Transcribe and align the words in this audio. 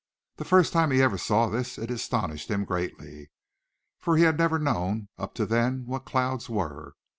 The 0.37 0.45
first 0.45 0.73
time 0.73 0.89
he 0.89 0.99
ever 1.03 1.19
saw 1.19 1.47
this 1.47 1.77
it 1.77 1.91
astonished 1.91 2.49
him 2.49 2.65
greatly, 2.65 3.29
for 3.99 4.17
he 4.17 4.23
had 4.23 4.35
never 4.39 4.57
known 4.57 5.09
up 5.19 5.35
to 5.35 5.45
then 5.45 5.85
what 5.85 6.05
clouds 6.05 6.49
were. 6.49 6.95